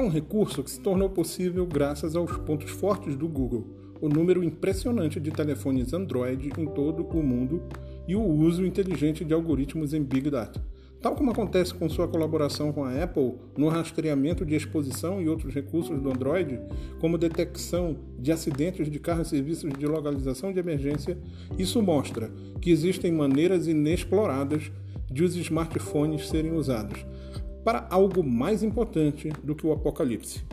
[0.00, 3.66] um recurso que se tornou possível graças aos pontos fortes do Google,
[4.00, 7.62] o número impressionante de telefones Android em todo o mundo
[8.08, 10.64] e o uso inteligente de algoritmos em Big Data.
[11.00, 15.52] Tal como acontece com sua colaboração com a Apple no rastreamento de exposição e outros
[15.52, 16.60] recursos do Android,
[17.00, 21.18] como detecção de acidentes de carro e serviços de localização de emergência,
[21.58, 22.30] isso mostra
[22.60, 24.70] que existem maneiras inexploradas
[25.10, 27.04] de os smartphones serem usados
[27.64, 30.44] para algo mais importante do que o apocalipse.